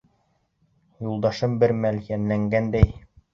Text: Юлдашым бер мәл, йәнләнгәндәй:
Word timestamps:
Юлдашым 1.09 1.53
бер 1.65 1.75
мәл, 1.83 2.01
йәнләнгәндәй: 2.09 2.91